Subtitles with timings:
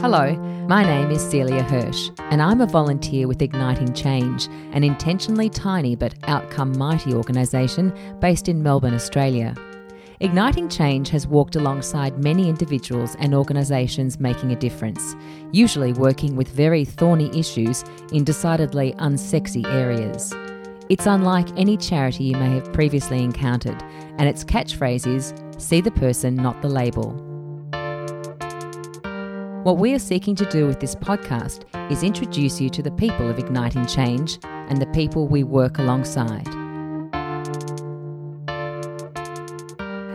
[0.00, 0.32] Hello,
[0.68, 5.96] my name is Celia Hirsch, and I'm a volunteer with Igniting Change, an intentionally tiny
[5.96, 9.56] but outcome mighty organisation based in Melbourne, Australia.
[10.20, 15.16] Igniting Change has walked alongside many individuals and organisations making a difference,
[15.50, 20.32] usually working with very thorny issues in decidedly unsexy areas.
[20.88, 23.82] It's unlike any charity you may have previously encountered,
[24.16, 27.27] and its catchphrase is see the person, not the label.
[29.68, 33.28] What we are seeking to do with this podcast is introduce you to the people
[33.28, 36.48] of Igniting Change and the people we work alongside.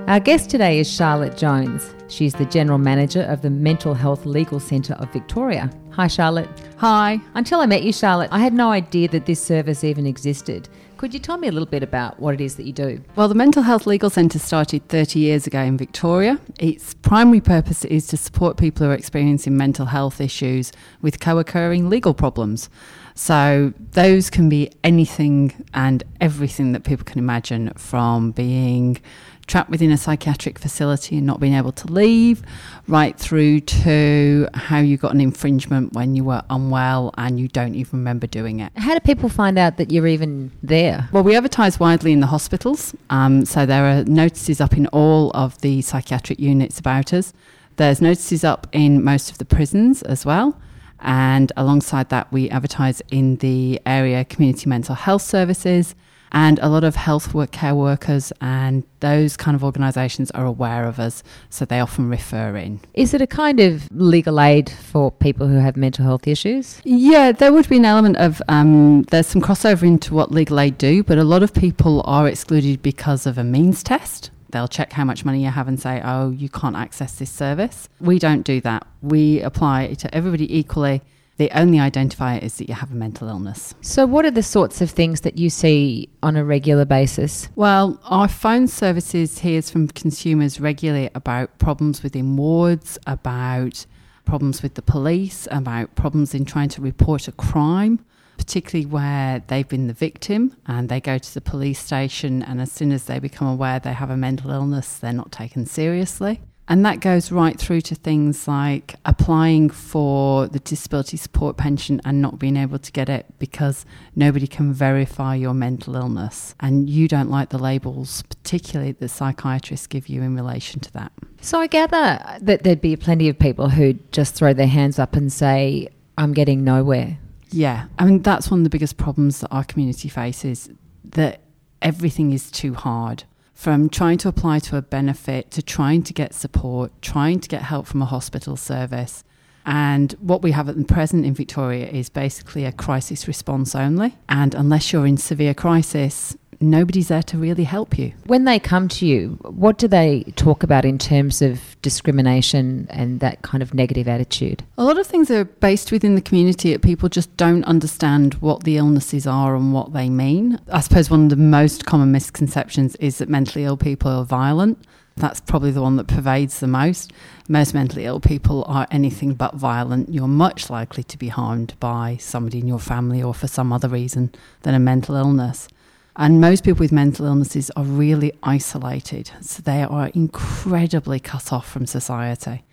[0.09, 1.93] Our guest today is Charlotte Jones.
[2.07, 5.69] She's the General Manager of the Mental Health Legal Centre of Victoria.
[5.91, 6.49] Hi, Charlotte.
[6.77, 7.19] Hi.
[7.35, 10.67] Until I met you, Charlotte, I had no idea that this service even existed.
[11.03, 13.03] Could you tell me a little bit about what it is that you do?
[13.17, 16.39] Well, the Mental Health Legal Centre started 30 years ago in Victoria.
[16.59, 21.39] Its primary purpose is to support people who are experiencing mental health issues with co
[21.39, 22.69] occurring legal problems.
[23.15, 28.99] So, those can be anything and everything that people can imagine from being
[29.47, 32.41] trapped within a psychiatric facility and not being able to leave,
[32.87, 37.75] right through to how you got an infringement when you were unwell and you don't
[37.75, 38.71] even remember doing it.
[38.77, 41.09] How do people find out that you're even there?
[41.11, 45.31] Well, we advertise widely in the hospitals, um, so there are notices up in all
[45.31, 47.33] of the psychiatric units about us.
[47.75, 50.59] There's notices up in most of the prisons as well.
[51.03, 55.95] And alongside that, we advertise in the area community mental health services
[56.33, 60.85] and a lot of health work, care workers and those kind of organisations are aware
[60.85, 62.79] of us, so they often refer in.
[62.93, 66.81] Is it a kind of legal aid for people who have mental health issues?
[66.83, 70.77] Yeah, there would be an element of um, there's some crossover into what legal aid
[70.77, 74.31] do, but a lot of people are excluded because of a means test.
[74.53, 77.89] They'll check how much money you have and say, oh, you can't access this service.
[77.99, 78.87] We don't do that.
[79.01, 81.01] We apply it to everybody equally
[81.37, 83.73] the only identifier is that you have a mental illness.
[83.81, 87.49] So, what are the sorts of things that you see on a regular basis?
[87.55, 93.85] Well, our phone services hears from consumers regularly about problems within wards, about
[94.25, 98.05] problems with the police, about problems in trying to report a crime
[98.37, 102.71] particularly where they've been the victim and they go to the police station, and as
[102.71, 106.41] soon as they become aware they have a mental illness, they're not taken seriously.
[106.67, 112.21] And that goes right through to things like applying for the disability support pension and
[112.21, 113.85] not being able to get it because
[114.15, 116.55] nobody can verify your mental illness.
[116.61, 121.11] And you don't like the labels, particularly that psychiatrists give you in relation to that.
[121.41, 125.17] So I gather that there'd be plenty of people who just throw their hands up
[125.17, 127.19] and say, I'm getting nowhere.
[127.53, 127.87] Yeah.
[127.99, 130.69] I mean, that's one of the biggest problems that our community faces
[131.03, 131.41] that
[131.81, 136.33] everything is too hard from trying to apply to a benefit to trying to get
[136.33, 139.23] support, trying to get help from a hospital service.
[139.65, 144.17] And what we have at the present in Victoria is basically a crisis response only.
[144.27, 146.35] And unless you're in severe crisis,
[146.69, 148.13] nobody's there to really help you.
[148.25, 153.19] When they come to you, what do they talk about in terms of discrimination and
[153.19, 154.63] that kind of negative attitude?
[154.77, 158.63] A lot of things are based within the community that people just don't understand what
[158.63, 160.59] the illnesses are and what they mean.
[160.71, 164.77] I suppose one of the most common misconceptions is that mentally ill people are violent.
[165.15, 167.13] That's probably the one that pervades the most.
[167.47, 170.09] Most mentally ill people are anything but violent.
[170.09, 173.87] You're much likely to be harmed by somebody in your family or for some other
[173.87, 175.67] reason than a mental illness.
[176.15, 179.31] And most people with mental illnesses are really isolated.
[179.41, 182.63] So they are incredibly cut off from society.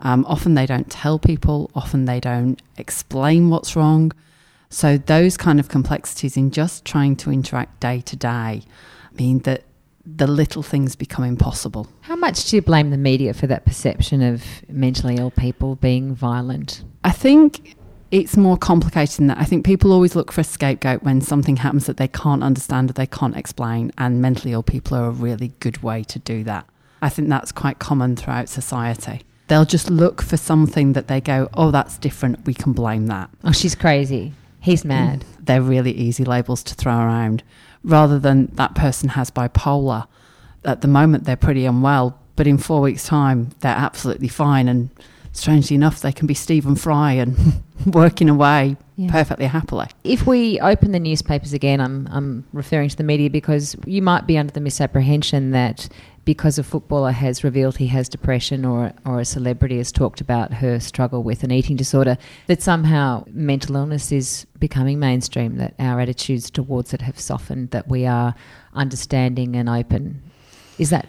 [0.00, 4.12] Um, often they don't tell people, often they don't explain what's wrong.
[4.68, 8.62] So those kind of complexities in just trying to interact day to day
[9.12, 9.64] mean that
[10.06, 11.86] the little things become impossible.
[12.02, 16.14] How much do you blame the media for that perception of mentally ill people being
[16.14, 16.84] violent?
[17.04, 17.76] I think
[18.10, 19.38] it's more complicated than that.
[19.38, 22.90] I think people always look for a scapegoat when something happens that they can't understand
[22.90, 26.42] or they can't explain, and mentally ill people are a really good way to do
[26.44, 26.66] that.
[27.02, 29.22] I think that's quite common throughout society.
[29.48, 33.30] They'll just look for something that they go, oh, that's different, we can blame that.
[33.44, 34.32] Oh, she's crazy.
[34.60, 35.20] He's mad.
[35.20, 35.46] Mm.
[35.46, 37.42] They're really easy labels to throw around
[37.82, 40.06] rather than that person has bipolar.
[40.64, 44.90] At the moment, they're pretty unwell, but in four weeks' time, they're absolutely fine and
[45.32, 49.10] strangely enough, they can be Stephen Fry and working away yeah.
[49.10, 49.86] perfectly happily.
[50.04, 54.26] If we open the newspapers again, I'm, I'm referring to the media because you might
[54.26, 55.88] be under the misapprehension that
[56.24, 60.52] because a footballer has revealed he has depression or, or a celebrity has talked about
[60.54, 65.98] her struggle with an eating disorder, that somehow mental illness is becoming mainstream, that our
[65.98, 68.34] attitudes towards it have softened, that we are
[68.74, 70.22] understanding and open.
[70.78, 71.08] Is that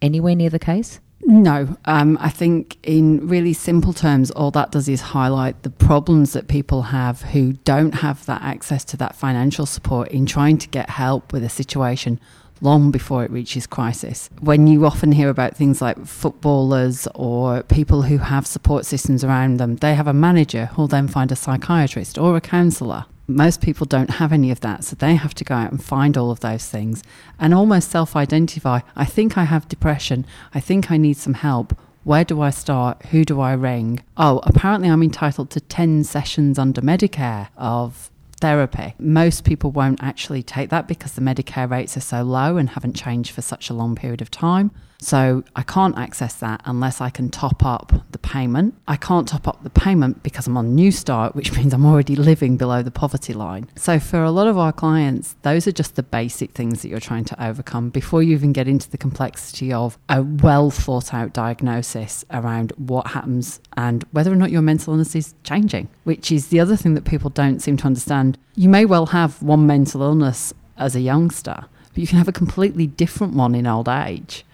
[0.00, 1.00] anywhere near the case?
[1.24, 6.34] No, um, I think in really simple terms, all that does is highlight the problems
[6.34, 10.68] that people have who don't have that access to that financial support in trying to
[10.68, 12.20] get help with a situation
[12.60, 14.30] long before it reaches crisis.
[14.40, 19.58] When you often hear about things like footballers or people who have support systems around
[19.58, 23.06] them, they have a manager who'll then find a psychiatrist or a counsellor.
[23.28, 26.16] Most people don't have any of that, so they have to go out and find
[26.16, 27.02] all of those things
[27.38, 28.80] and almost self identify.
[28.94, 30.24] I think I have depression.
[30.54, 31.76] I think I need some help.
[32.04, 33.06] Where do I start?
[33.06, 34.00] Who do I ring?
[34.16, 38.94] Oh, apparently I'm entitled to 10 sessions under Medicare of therapy.
[38.98, 42.94] Most people won't actually take that because the Medicare rates are so low and haven't
[42.94, 44.70] changed for such a long period of time.
[45.00, 48.74] So I can't access that unless I can top up the payment.
[48.88, 52.56] I can't top up the payment because I'm on Newstart, which means I'm already living
[52.56, 53.68] below the poverty line.
[53.76, 57.00] So for a lot of our clients, those are just the basic things that you're
[57.00, 61.32] trying to overcome before you even get into the complexity of a well thought out
[61.32, 66.48] diagnosis around what happens and whether or not your mental illness is changing, which is
[66.48, 68.38] the other thing that people don't seem to understand.
[68.54, 72.32] You may well have one mental illness as a youngster, but you can have a
[72.32, 74.44] completely different one in old age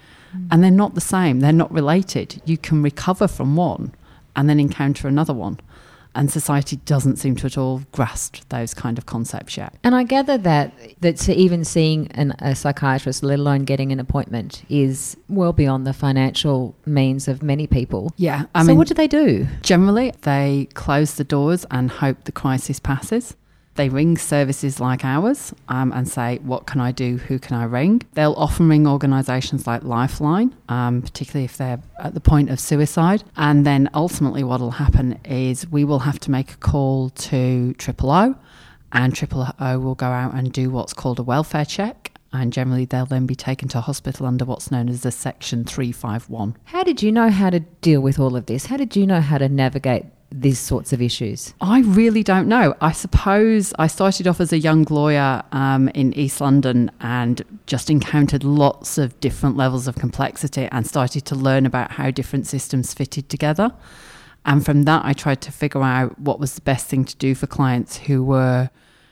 [0.50, 2.40] and they're not the same, they're not related.
[2.44, 3.94] You can recover from one
[4.36, 5.60] and then encounter another one.
[6.14, 9.74] And society doesn't seem to at all grasp those kind of concepts yet.
[9.82, 14.62] And I gather that that even seeing an, a psychiatrist, let alone getting an appointment,
[14.68, 18.12] is well beyond the financial means of many people.
[18.18, 18.44] Yeah.
[18.54, 19.46] I so mean, what do they do?
[19.62, 23.34] Generally, they close the doors and hope the crisis passes.
[23.74, 27.16] They ring services like ours um, and say, What can I do?
[27.16, 28.02] Who can I ring?
[28.14, 33.24] They'll often ring organisations like Lifeline, um, particularly if they're at the point of suicide.
[33.36, 37.72] And then ultimately, what will happen is we will have to make a call to
[37.74, 38.34] Triple O,
[38.92, 42.10] and Triple O will go out and do what's called a welfare check.
[42.34, 46.56] And generally, they'll then be taken to hospital under what's known as the Section 351.
[46.64, 48.66] How did you know how to deal with all of this?
[48.66, 50.06] How did you know how to navigate
[50.40, 51.54] these sorts of issues?
[51.60, 52.74] I really don't know.
[52.80, 57.90] I suppose I started off as a young lawyer um, in East London and just
[57.90, 62.94] encountered lots of different levels of complexity and started to learn about how different systems
[62.94, 63.72] fitted together.
[64.44, 67.34] And from that, I tried to figure out what was the best thing to do
[67.34, 68.70] for clients who were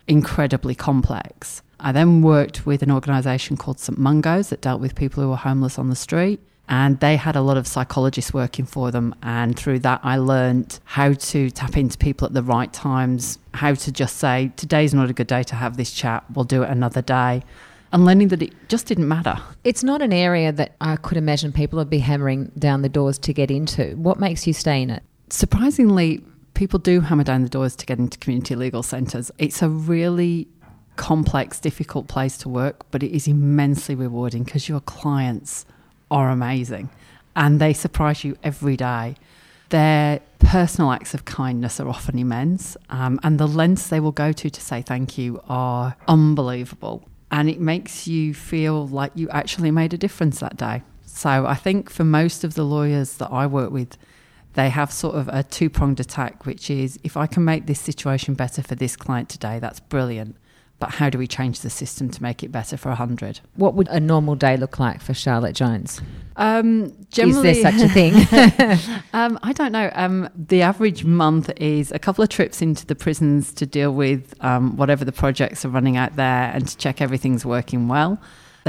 [0.09, 1.63] incredibly complex.
[1.79, 5.37] I then worked with an organisation called St Mungo's that dealt with people who were
[5.37, 9.15] homeless on the street and they had a lot of psychologists working for them.
[9.23, 13.75] And through that i learned how to tap into people at the right times how
[13.75, 16.25] to just say today's not a good day to have this chat.
[16.33, 17.43] We'll do it another day.
[17.93, 19.37] And learning that it just didn't matter.
[19.65, 23.19] It's not an area that i could imagine people would be hammering down the doors
[23.19, 23.97] to get into.
[23.97, 25.03] What makes you stay in it?
[25.29, 26.23] Surprisingly
[26.55, 29.31] people do hammer down the doors to get into community legal centres.
[29.39, 30.47] It's a really
[30.97, 35.65] complex difficult place to work but it is immensely rewarding because your clients
[36.11, 36.91] are amazing
[37.37, 39.17] and they surprise you every day.
[39.71, 44.33] Their personal acts of kindness are often immense, um, and the lengths they will go
[44.33, 47.09] to to say thank you are unbelievable.
[47.31, 50.83] And it makes you feel like you actually made a difference that day.
[51.07, 53.97] So I think for most of the lawyers that I work with,
[54.55, 57.81] they have sort of a two pronged attack, which is if I can make this
[57.81, 60.37] situation better for this client today, that's brilliant
[60.81, 63.41] but how do we change the system to make it better for 100?
[63.55, 66.01] What would a normal day look like for Charlotte Jones?
[66.37, 68.15] Um, generally, is there such a thing?
[69.13, 69.91] um, I don't know.
[69.95, 74.35] Um, the average month is a couple of trips into the prisons to deal with
[74.41, 78.19] um, whatever the projects are running out there and to check everything's working well.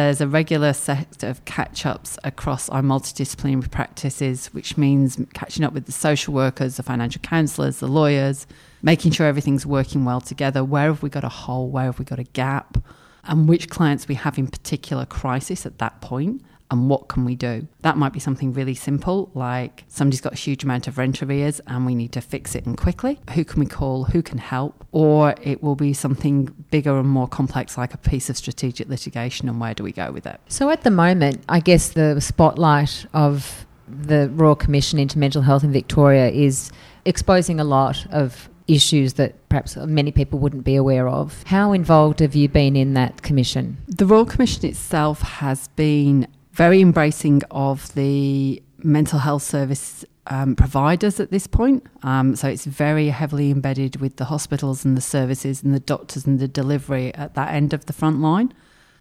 [0.02, 5.74] There's a regular set of catch ups across our multidisciplinary practices, which means catching up
[5.74, 8.48] with the social workers, the financial counsellors, the lawyers,
[8.82, 10.64] making sure everything's working well together.
[10.64, 11.70] Where have we got a hole?
[11.70, 12.80] Where have we got a gap?
[13.26, 16.42] And which clients we have in particular crisis at that point
[16.72, 17.68] and what can we do?
[17.82, 21.60] That might be something really simple, like somebody's got a huge amount of rent arrears
[21.68, 23.20] and we need to fix it and quickly.
[23.36, 24.06] Who can we call?
[24.06, 24.86] Who can help?
[24.92, 29.50] Or it will be something bigger and more complex, like a piece of strategic litigation,
[29.50, 30.40] and where do we go with it?
[30.48, 35.64] So, at the moment, I guess the spotlight of the Royal Commission into Mental Health
[35.64, 36.72] in Victoria is
[37.06, 41.44] exposing a lot of issues that perhaps many people wouldn't be aware of.
[41.44, 43.78] How involved have you been in that commission?
[43.88, 51.20] The Royal Commission itself has been very embracing of the mental health service um, providers
[51.20, 51.86] at this point.
[52.04, 56.26] Um, so it's very heavily embedded with the hospitals and the services and the doctors
[56.26, 58.54] and the delivery at that end of the front line.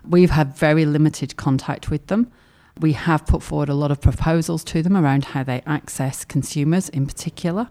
[0.09, 2.31] We've had very limited contact with them.
[2.79, 6.89] We have put forward a lot of proposals to them around how they access consumers
[6.89, 7.69] in particular.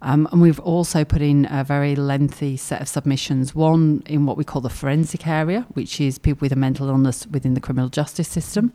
[0.00, 4.36] Um, and we've also put in a very lengthy set of submissions, one in what
[4.36, 7.88] we call the forensic area, which is people with a mental illness within the criminal
[7.88, 8.72] justice system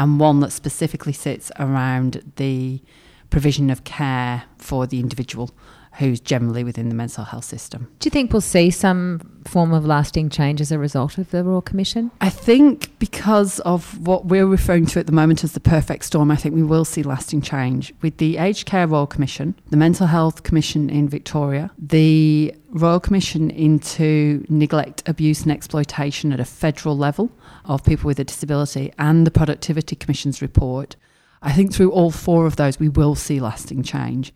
[0.00, 2.80] and one that specifically sits around the
[3.28, 5.50] provision of care for the individual
[5.98, 7.90] who's generally within the mental health system.
[7.98, 11.42] Do you think we'll see some form of lasting change as a result of the
[11.42, 12.10] Royal Commission?
[12.20, 16.30] I think because of what we're referring to at the moment as the perfect storm,
[16.30, 17.92] I think we will see lasting change.
[18.02, 23.50] With the Aged Care Royal Commission, the Mental Health Commission in Victoria, the Royal Commission
[23.50, 27.30] into neglect, abuse, and exploitation at a federal level
[27.64, 30.96] of people with a disability, and the Productivity Commission's report.
[31.42, 34.32] I think through all four of those, we will see lasting change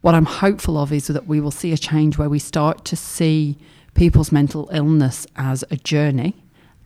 [0.00, 2.96] what I'm hopeful of is that we will see a change where we start to
[2.96, 3.58] see
[3.94, 6.34] people's mental illness as a journey.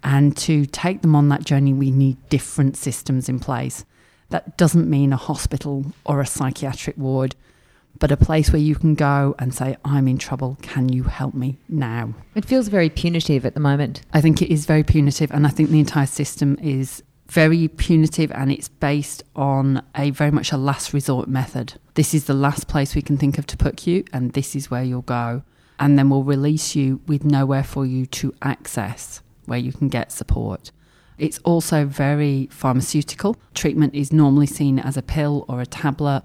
[0.03, 3.85] And to take them on that journey, we need different systems in place.
[4.31, 7.37] That doesn't mean a hospital or a psychiatric ward,
[7.99, 10.59] but a place where you can go and say, I'm in trouble.
[10.61, 12.15] Can you help me now?
[12.35, 14.03] It feels very punitive at the moment.
[14.13, 15.31] I think it is very punitive.
[15.31, 17.03] And I think the entire system is
[17.35, 21.75] very punitive and it's based on a very much a last resort method.
[21.95, 24.71] This is the last place we can think of to put you, and this is
[24.71, 25.43] where you'll go.
[25.81, 30.13] And then we'll release you with nowhere for you to access where you can get
[30.13, 30.71] support.
[31.19, 33.37] It's also very pharmaceutical.
[33.53, 36.23] Treatment is normally seen as a pill or a tablet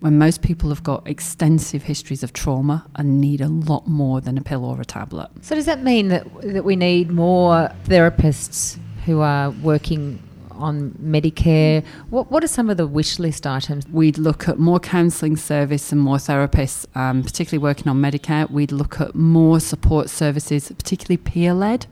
[0.00, 4.36] when most people have got extensive histories of trauma and need a lot more than
[4.36, 5.30] a pill or a tablet.
[5.40, 10.22] So does that mean that that we need more therapists who are working
[10.60, 11.84] on Medicare?
[12.10, 13.86] What, what are some of the wish list items?
[13.88, 18.50] We'd look at more counselling service and more therapists, um, particularly working on Medicare.
[18.50, 21.86] We'd look at more support services, particularly peer led,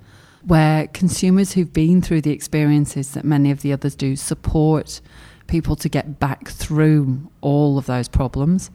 [0.45, 5.01] where consumers who've been through the experiences that many of the others do support
[5.47, 8.71] people to get back through all of those problems.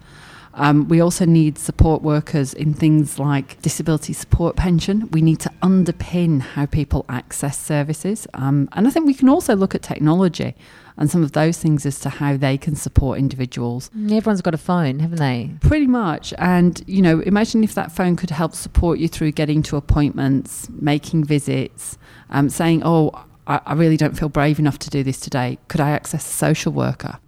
[0.55, 5.09] Um, we also need support workers in things like disability support pension.
[5.11, 8.27] We need to underpin how people access services.
[8.33, 10.55] Um, and I think we can also look at technology
[10.95, 13.89] and some of those things as to how they can support individuals.
[13.95, 15.51] Everyone's got a phone, haven't they?
[15.61, 16.33] Pretty much.
[16.37, 20.69] And, you know, imagine if that phone could help support you through getting to appointments,
[20.69, 21.97] making visits,
[22.29, 25.57] um, saying, oh, I, I really don't feel brave enough to do this today.
[25.67, 27.19] Could I access a social worker?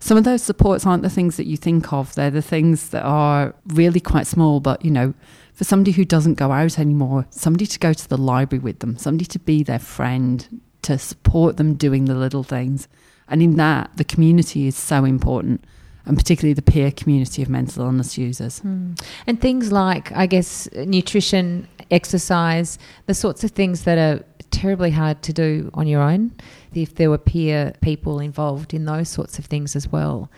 [0.00, 2.14] Some of those supports aren't the things that you think of.
[2.14, 5.14] They're the things that are really quite small, but you know,
[5.52, 8.96] for somebody who doesn't go out anymore, somebody to go to the library with them,
[8.96, 12.88] somebody to be their friend, to support them doing the little things.
[13.28, 15.62] And in that, the community is so important,
[16.06, 18.60] and particularly the peer community of mental illness users.
[18.60, 19.00] Mm.
[19.26, 24.24] And things like, I guess, nutrition, exercise, the sorts of things that are
[24.60, 26.32] terribly hard to do on your own
[26.74, 30.28] if there were peer people involved in those sorts of things as well.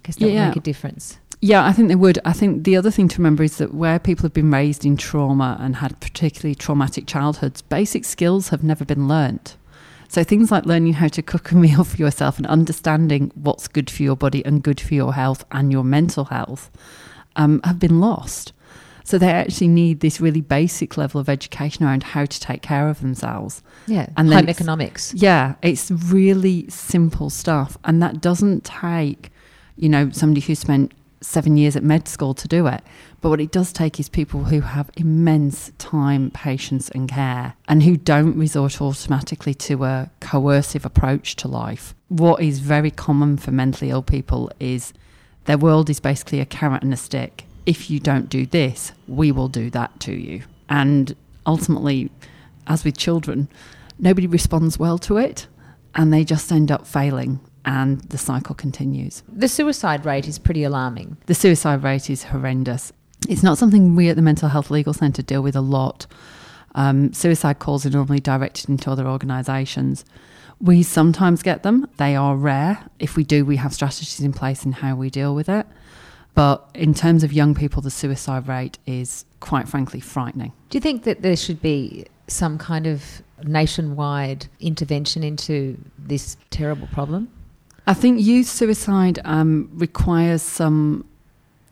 [0.00, 0.40] Because that yeah.
[0.40, 1.18] would make a difference.
[1.40, 2.18] Yeah, I think they would.
[2.24, 4.96] I think the other thing to remember is that where people have been raised in
[4.96, 9.56] trauma and had particularly traumatic childhoods, basic skills have never been learnt.
[10.08, 13.90] So things like learning how to cook a meal for yourself and understanding what's good
[13.90, 16.70] for your body and good for your health and your mental health
[17.36, 18.52] um, have been lost.
[19.04, 22.88] So they actually need this really basic level of education around how to take care
[22.88, 23.62] of themselves.
[23.86, 25.12] Yeah, and home economics.
[25.14, 29.30] Yeah, it's really simple stuff, and that doesn't take,
[29.76, 32.82] you know, somebody who spent seven years at med school to do it.
[33.20, 37.82] But what it does take is people who have immense time, patience, and care, and
[37.82, 41.94] who don't resort automatically to a coercive approach to life.
[42.08, 44.92] What is very common for mentally ill people is
[45.44, 49.32] their world is basically a carrot and a stick if you don't do this, we
[49.32, 50.42] will do that to you.
[50.68, 51.14] And
[51.46, 52.10] ultimately,
[52.66, 53.48] as with children,
[53.98, 55.46] nobody responds well to it
[55.94, 59.22] and they just end up failing and the cycle continues.
[59.28, 61.16] The suicide rate is pretty alarming.
[61.26, 62.92] The suicide rate is horrendous.
[63.28, 66.06] It's not something we at the Mental Health Legal Centre deal with a lot.
[66.74, 70.04] Um, suicide calls are normally directed into other organisations.
[70.60, 72.84] We sometimes get them, they are rare.
[72.98, 75.66] If we do, we have strategies in place in how we deal with it.
[76.34, 80.52] But in terms of young people, the suicide rate is quite frankly frightening.
[80.70, 86.86] Do you think that there should be some kind of nationwide intervention into this terrible
[86.88, 87.28] problem?
[87.86, 91.04] I think youth suicide um, requires some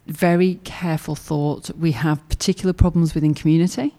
[0.07, 1.71] very careful thought.
[1.79, 3.95] We have particular problems within community.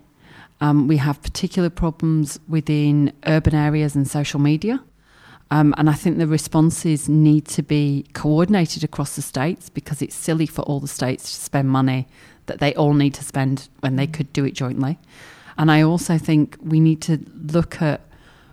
[0.59, 4.83] Um, we have particular problems within urban areas and social media.
[5.51, 10.15] Um, and I think the responses need to be coordinated across the states because it's
[10.15, 12.07] silly for all the states to spend money
[12.45, 14.97] that they all need to spend when they could do it jointly.
[15.57, 17.19] And I also think we need to
[17.51, 17.99] look at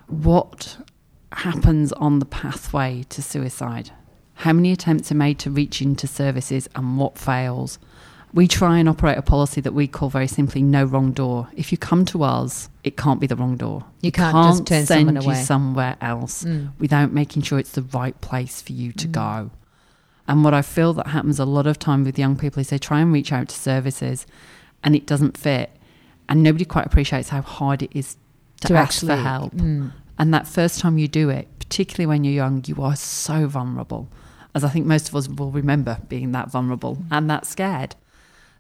[0.09, 0.77] what
[1.31, 3.93] happens on the pathway to suicide.
[4.35, 7.79] How many attempts are made to reach into services and what fails?
[8.35, 11.49] We try and operate a policy that we call very simply no wrong door.
[11.57, 13.85] If you come to us, it can't be the wrong door.
[14.03, 15.43] You can't, just turn send someone you away.
[15.43, 16.71] somewhere else Mm.
[16.79, 19.13] without making sure it's the right place for you to Mm.
[19.13, 19.51] go.
[20.29, 22.79] And what I feel that happens a lot of time with young people is they
[22.79, 24.27] try and reach out to services
[24.85, 25.71] and it doesn't fit.
[26.29, 28.17] And nobody quite appreciates how hard it is
[28.61, 29.55] to, ask for help.
[29.55, 29.93] Mm.
[30.19, 34.09] And that first time you do it, particularly when you're young, you are so vulnerable.
[34.55, 37.95] As I think most of us will remember being that vulnerable and that scared.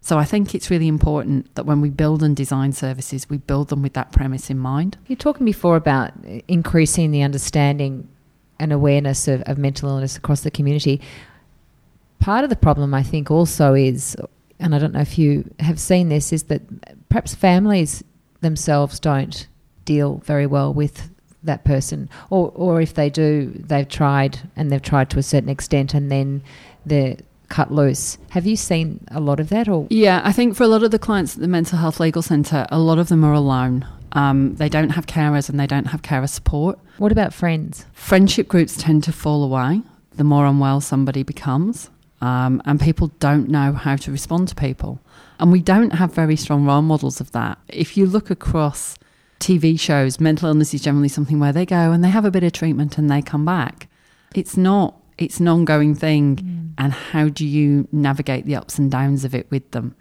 [0.09, 3.69] So I think it's really important that when we build and design services, we build
[3.69, 4.97] them with that premise in mind.
[5.07, 8.09] You're talking before about uh, increasing the understanding
[8.59, 11.03] and awareness of, of mental illness across the community.
[12.21, 14.17] Part of the problem, I think, also is,
[14.59, 16.63] and I don't know if you have seen this, is that
[17.11, 18.03] perhaps families
[18.41, 19.47] themselves don't
[19.85, 21.11] deal very well with
[21.43, 25.51] that person, or or if they do, they've tried and they've tried to a certain
[25.51, 26.43] extent, and then
[26.87, 28.19] they're cut loose.
[28.31, 30.91] Have you seen a lot of that, or Yeah, I think for a lot of
[30.91, 33.87] the clients at the Mental Health Legal Centre, a lot of them are alone.
[34.13, 36.79] Um, they don't have carers and they don't have carer support.
[36.99, 37.85] what about friends?
[37.93, 39.83] Friendship groups tend to fall away
[40.19, 41.91] the more unwell somebody becomes,
[42.21, 45.01] um, and people don't know how to respond to people.
[45.41, 47.57] And we don't have very strong role models of that.
[47.69, 48.99] If you look across
[49.39, 52.43] TV shows, mental illness is generally something where they go and they have a bit
[52.43, 53.89] of treatment and they come back.
[54.35, 56.37] It's not, it's an ongoing thing.
[56.37, 56.71] Mm.
[56.79, 59.97] And how do you navigate the ups and downs of it with them?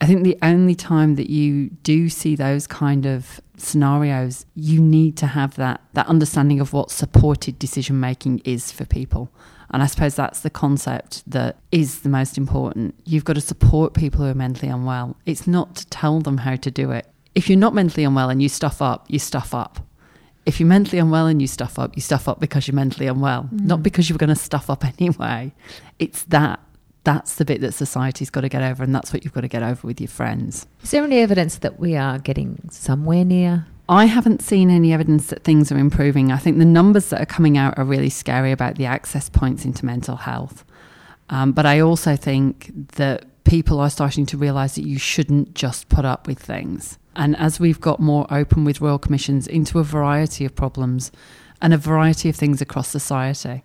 [0.00, 5.16] I think the only time that you do see those kind of scenarios, you need
[5.18, 9.30] to have that that understanding of what supported decision making is for people.
[9.70, 12.94] And I suppose that's the concept that is the most important.
[13.04, 15.16] You've got to support people who are mentally unwell.
[15.26, 17.06] It's not to tell them how to do it.
[17.34, 19.85] If you're not mentally unwell and you stuff up, you stuff up.
[20.46, 23.48] If you're mentally unwell and you stuff up, you stuff up because you're mentally unwell,
[23.52, 25.52] not because you're going to stuff up anyway.
[25.98, 26.60] It's that.
[27.04, 29.48] That's the bit that society's got to get over, and that's what you've got to
[29.48, 30.66] get over with your friends.
[30.82, 33.66] Is there any evidence that we are getting somewhere near?
[33.88, 36.32] I haven't seen any evidence that things are improving.
[36.32, 39.64] I think the numbers that are coming out are really scary about the access points
[39.64, 40.64] into mental health.
[41.30, 45.88] Um, but I also think that people are starting to realise that you shouldn't just
[45.88, 46.98] put up with things.
[47.14, 51.12] And as we've got more open with Royal Commissions into a variety of problems
[51.62, 53.62] and a variety of things across society,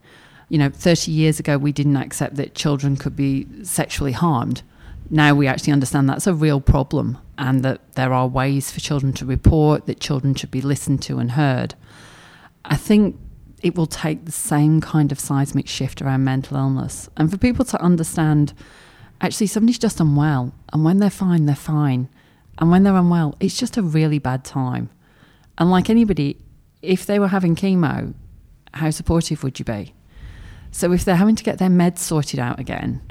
[0.50, 4.62] you know, 30 years ago, we didn't accept that children could be sexually harmed.
[5.10, 9.12] Now we actually understand that's a real problem and that there are ways for children
[9.14, 11.76] to report, that children should be listened to and heard.
[12.64, 13.18] I think
[13.62, 17.66] it will take the same kind of seismic shift around mental illness and for people
[17.66, 18.54] to understand
[19.22, 22.10] actually somebody's just unwell and when they're fine, they're fine.
[22.58, 24.90] And when they're unwell, it's just a really bad time.
[25.58, 26.38] And like anybody,
[26.82, 28.14] if they were having chemo,
[28.74, 29.94] how supportive would you be?
[30.72, 33.02] So if they're having to get their meds sorted out again,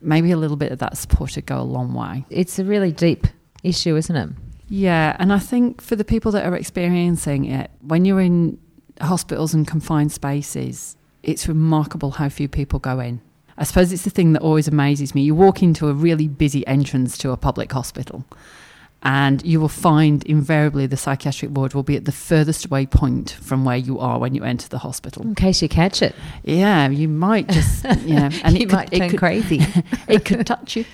[0.00, 2.24] maybe a little bit of that support would go a long way.
[2.30, 3.26] It's a really deep
[3.62, 4.30] issue, isn't it?
[4.68, 8.58] Yeah, and I think for the people that are experiencing it, when you're in
[9.00, 13.20] hospitals and confined spaces, it's remarkable how few people go in.
[13.58, 15.22] I suppose it's the thing that always amazes me.
[15.22, 18.24] You walk into a really busy entrance to a public hospital,
[19.02, 23.30] and you will find invariably the psychiatric ward will be at the furthest away point
[23.40, 25.22] from where you are when you enter the hospital.
[25.22, 28.72] In case you catch it, Yeah, you might just, you know, and you it could,
[28.72, 29.60] might it turn could- crazy.
[30.08, 30.84] it could touch you.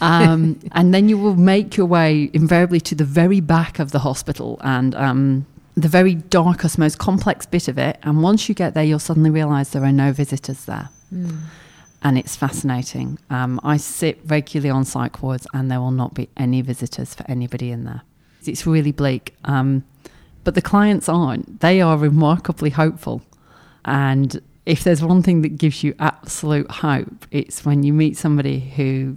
[0.00, 3.98] Um, and then you will make your way invariably to the very back of the
[4.00, 7.98] hospital and um, the very darkest, most complex bit of it.
[8.02, 10.88] And once you get there, you'll suddenly realise there are no visitors there.
[11.14, 11.38] Mm.
[12.04, 13.18] And it's fascinating.
[13.30, 17.24] Um, I sit regularly on psych wards, and there will not be any visitors for
[17.30, 18.02] anybody in there.
[18.44, 19.34] It's really bleak.
[19.44, 19.84] Um,
[20.44, 21.60] but the clients aren't.
[21.60, 23.22] They are remarkably hopeful.
[23.84, 28.60] And if there's one thing that gives you absolute hope, it's when you meet somebody
[28.60, 29.16] who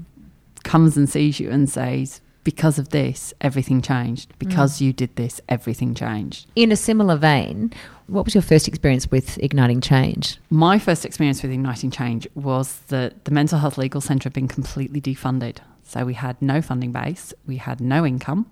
[0.64, 4.32] comes and sees you and says, because of this, everything changed.
[4.38, 6.48] Because you did this, everything changed.
[6.56, 7.74] In a similar vein,
[8.08, 10.38] what was your first experience with igniting change?
[10.50, 14.48] My first experience with Igniting Change was that the Mental Health Legal Centre had been
[14.48, 15.58] completely defunded.
[15.84, 18.50] So we had no funding base, we had no income.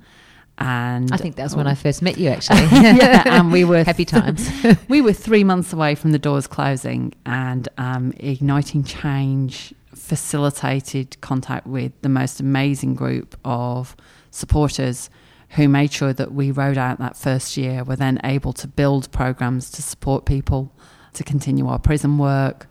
[0.60, 2.64] And I think that was when I first met you, actually.
[2.66, 4.50] yeah, and we were Happy times.
[4.88, 11.66] we were three months away from the doors closing, and um, Igniting Change facilitated contact
[11.66, 13.96] with the most amazing group of
[14.30, 15.10] supporters
[15.56, 17.84] who made sure that we rode out that first year.
[17.84, 20.72] Were then able to build programs to support people
[21.14, 22.68] to continue our prison work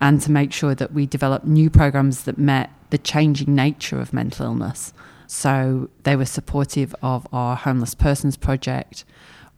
[0.00, 4.12] and to make sure that we developed new programs that met the changing nature of
[4.12, 4.92] mental illness.
[5.26, 9.04] So they were supportive of our homeless persons project.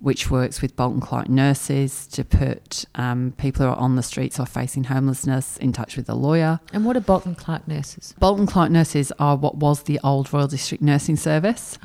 [0.01, 4.39] which works with Bolton Clarke nurses to put um, people who are on the streets
[4.39, 6.61] or facing homelessness in touch with a lawyer.
[6.73, 8.15] And what are Bolton Clarke nurses?
[8.19, 11.79] Bolton Clarke nurses are what was the old Royal District Nursing Service.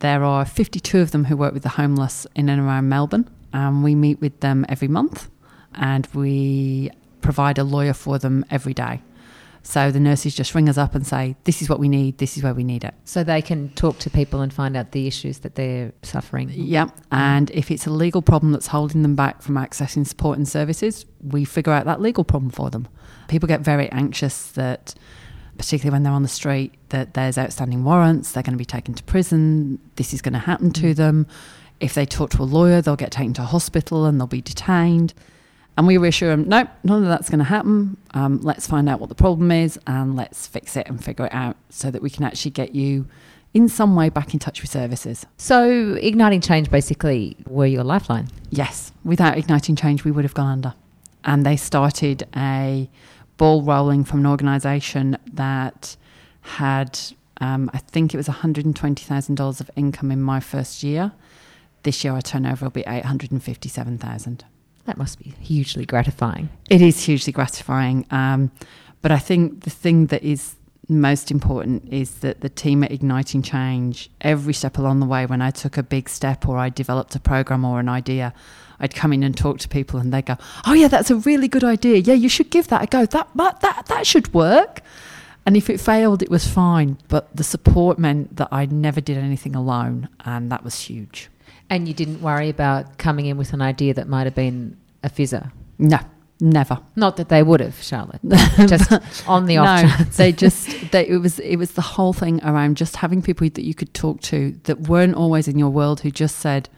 [0.00, 3.82] There are 52 of them who work with the homeless in and around Melbourne, and
[3.82, 5.30] we meet with them every month
[5.76, 9.02] and we provide a lawyer for them every day.
[9.62, 12.36] So the nurses just ring us up and say, This is what we need, this
[12.36, 12.94] is where we need it.
[13.04, 16.50] So they can talk to people and find out the issues that they're suffering.
[16.54, 16.96] Yep.
[17.10, 21.04] And if it's a legal problem that's holding them back from accessing support and services,
[21.20, 22.86] we figure out that legal problem for them.
[23.26, 24.94] People get very anxious that,
[25.58, 28.94] particularly when they're on the street, that there's outstanding warrants, they're going to be taken
[28.94, 31.26] to prison, this is going to happen to them.
[31.80, 35.12] If they talk to a lawyer, they'll get taken to hospital and they'll be detained.
[35.76, 37.98] And we reassure them, nope, none of that's going to happen.
[38.14, 41.34] Um, let's find out what the problem is and let's fix it and figure it
[41.34, 43.06] out so that we can actually get you
[43.52, 45.26] in some way back in touch with services.
[45.36, 48.28] So igniting change basically were your lifeline.
[48.50, 50.74] Yes, without igniting change, we would have gone under.
[51.24, 52.88] And they started a
[53.36, 55.96] ball rolling from an organisation that
[56.40, 56.98] had,
[57.40, 61.12] um, I think it was $120,000 of income in my first year.
[61.82, 64.44] This year, our turnover will be 857,000.
[64.86, 66.48] That must be hugely gratifying.
[66.70, 68.06] It is hugely gratifying.
[68.10, 68.52] Um,
[69.02, 70.54] but I think the thing that is
[70.88, 75.42] most important is that the team at Igniting Change, every step along the way, when
[75.42, 78.32] I took a big step or I developed a program or an idea,
[78.78, 81.48] I'd come in and talk to people and they'd go, Oh, yeah, that's a really
[81.48, 81.96] good idea.
[81.96, 83.06] Yeah, you should give that a go.
[83.06, 84.80] That, that, that, that should work.
[85.44, 86.98] And if it failed, it was fine.
[87.08, 90.08] But the support meant that I never did anything alone.
[90.24, 91.30] And that was huge.
[91.70, 95.10] And you didn't worry about coming in with an idea that might have been a
[95.10, 95.50] fizzer?
[95.78, 95.98] No,
[96.40, 96.78] never.
[96.94, 98.20] Not that they would have, Charlotte.
[98.66, 98.90] just
[99.28, 100.16] on the off no, chance.
[100.16, 103.64] they just they, it was it was the whole thing around just having people that
[103.64, 106.68] you could talk to that weren't always in your world who just said,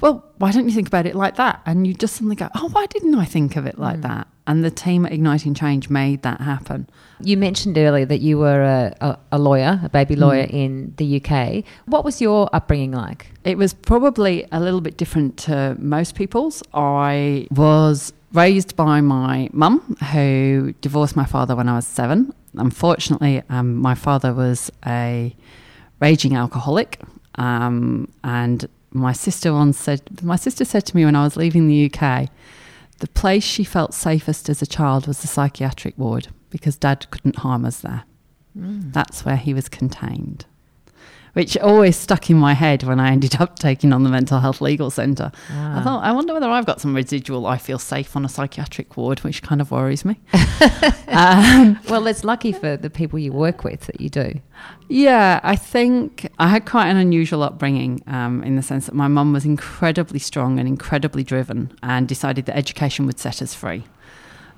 [0.00, 2.68] "Well, why don't you think about it like that?" And you just suddenly go, "Oh,
[2.68, 4.02] why didn't I think of it like mm.
[4.02, 6.88] that?" And the team at Igniting Change made that happen.
[7.20, 10.52] You mentioned earlier that you were a, a, a lawyer, a baby lawyer mm.
[10.52, 11.64] in the UK.
[11.86, 13.32] What was your upbringing like?
[13.42, 16.62] It was probably a little bit different to most people's.
[16.72, 22.32] I was raised by my mum, who divorced my father when I was seven.
[22.54, 25.34] Unfortunately, um, my father was a
[26.00, 27.00] raging alcoholic,
[27.36, 31.68] um, and my sister once said, my sister said to me when I was leaving
[31.68, 32.28] the UK,
[32.98, 37.36] the place she felt safest as a child was the psychiatric ward because dad couldn't
[37.36, 38.04] harm us there.
[38.58, 38.92] Mm.
[38.92, 40.46] That's where he was contained
[41.36, 44.62] which always stuck in my head when I ended up taking on the mental health
[44.62, 45.30] legal centre.
[45.50, 45.78] Ah.
[45.78, 48.96] I thought, I wonder whether I've got some residual I feel safe on a psychiatric
[48.96, 50.18] ward, which kind of worries me.
[51.08, 54.40] um, well, it's lucky for the people you work with that you do.
[54.88, 59.06] Yeah, I think I had quite an unusual upbringing um, in the sense that my
[59.06, 63.84] mum was incredibly strong and incredibly driven and decided that education would set us free.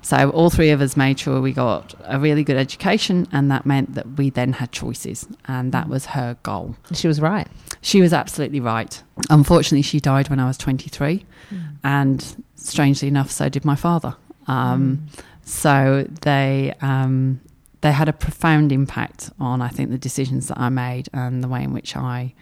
[0.01, 3.65] So all three of us made sure we got a really good education, and that
[3.65, 6.75] meant that we then had choices, and that was her goal.
[6.93, 7.47] She was right.
[7.81, 9.01] She was absolutely right.
[9.29, 11.75] Unfortunately, she died when I was 23, mm.
[11.83, 14.15] and strangely enough, so did my father.
[14.47, 15.23] Um, mm.
[15.43, 17.41] So they um,
[17.81, 21.47] they had a profound impact on, I think, the decisions that I made and the
[21.47, 22.33] way in which I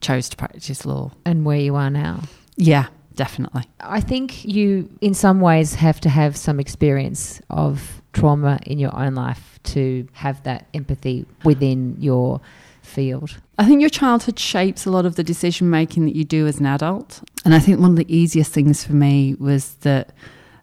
[0.00, 1.12] chose to practice law.
[1.24, 2.22] And where you are now.
[2.56, 2.88] Yeah,
[3.20, 3.64] definitely.
[3.80, 8.96] I think you, in some ways, have to have some experience of trauma in your
[8.96, 12.40] own life to have that empathy within your
[12.80, 13.38] field.
[13.58, 16.60] I think your childhood shapes a lot of the decision making that you do as
[16.60, 17.22] an adult.
[17.44, 20.14] And I think one of the easiest things for me was that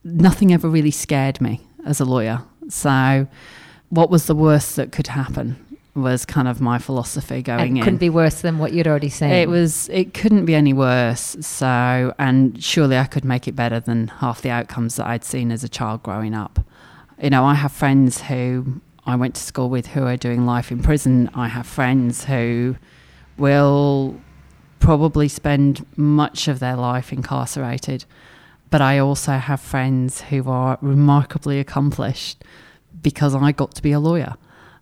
[0.03, 2.41] nothing ever really scared me as a lawyer.
[2.69, 3.27] So,
[3.89, 5.63] what was the worst that could happen?
[5.97, 7.77] Was kind of my philosophy going in.
[7.77, 7.83] it in.
[7.83, 9.31] Couldn't be worse than what you'd already seen.
[9.31, 9.89] It was.
[9.89, 11.35] It couldn't be any worse.
[11.41, 15.51] So, and surely I could make it better than half the outcomes that I'd seen
[15.51, 16.59] as a child growing up.
[17.21, 20.71] You know, I have friends who I went to school with who are doing life
[20.71, 21.29] in prison.
[21.33, 22.75] I have friends who
[23.37, 24.19] will
[24.79, 28.05] probably spend much of their life incarcerated.
[28.69, 32.43] But I also have friends who are remarkably accomplished
[33.01, 34.35] because I got to be a lawyer.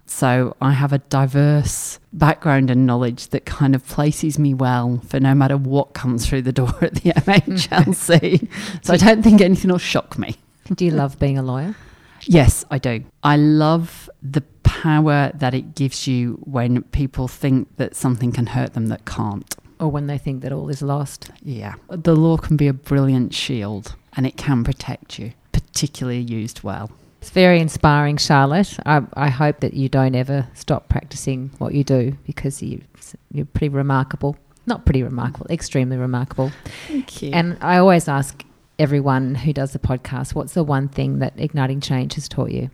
[0.05, 5.19] So I have a diverse background and knowledge that kind of places me well for
[5.19, 8.47] no matter what comes through the door at the MHLC.
[8.85, 10.35] so I don't think anything will shock me.
[10.73, 11.75] Do you love being a lawyer?
[12.23, 13.03] Yes, I do.
[13.23, 18.73] I love the power that it gives you when people think that something can hurt
[18.73, 19.55] them that can't.
[19.79, 21.29] Or when they think that all is lost.
[21.43, 21.75] Yeah.
[21.89, 26.91] The law can be a brilliant shield and it can protect you, particularly used well.
[27.25, 28.77] It's very inspiring, Charlotte.
[28.85, 32.83] I, I hope that you don't ever stop practicing what you do because you,
[33.31, 34.37] you're pretty remarkable.
[34.67, 36.51] Not pretty remarkable, extremely remarkable.
[36.87, 37.31] Thank you.
[37.33, 38.45] And I always ask
[38.77, 42.69] everyone who does the podcast, what's the one thing that igniting change has taught you?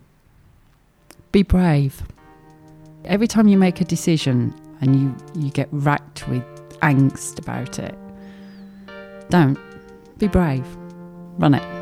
[1.32, 2.02] Be brave.
[3.06, 6.44] Every time you make a decision and you, you get racked with
[6.80, 7.94] angst about it,
[9.30, 9.58] don't.
[10.18, 10.66] Be brave.
[11.38, 11.81] Run it.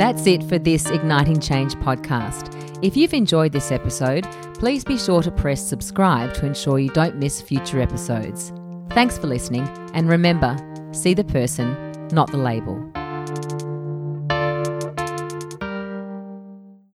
[0.00, 2.56] That's it for this Igniting Change podcast.
[2.82, 7.16] If you've enjoyed this episode, please be sure to press subscribe to ensure you don't
[7.16, 8.50] miss future episodes.
[8.92, 10.56] Thanks for listening, and remember
[10.92, 11.76] see the person,
[12.12, 12.90] not the label.